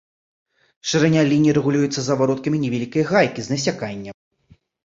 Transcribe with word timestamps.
Шырыня 0.93 1.21
лініі 1.33 1.53
рэгулюецца 1.59 1.99
завароткам 2.07 2.57
невялікай 2.65 3.07
гайкі 3.11 3.39
з 3.49 3.55
насяканнем. 3.55 4.15